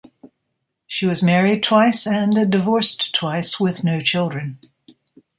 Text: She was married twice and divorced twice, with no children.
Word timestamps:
She 0.87 1.05
was 1.05 1.21
married 1.21 1.61
twice 1.61 2.07
and 2.07 2.49
divorced 2.51 3.13
twice, 3.13 3.59
with 3.59 3.83
no 3.83 3.99
children. 3.99 4.57